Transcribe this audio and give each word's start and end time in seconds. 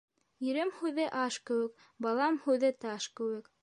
Ирем 0.45 0.71
һүҙе 0.79 1.05
аш 1.25 1.39
кеүек, 1.51 1.87
балам 2.09 2.43
һүҙе 2.49 2.77
таш 2.85 3.13
кеүек. 3.21 3.57